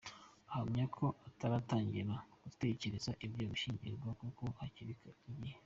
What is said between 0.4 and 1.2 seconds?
Ahamya ko